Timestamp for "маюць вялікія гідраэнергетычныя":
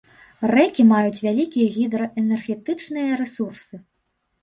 0.91-3.11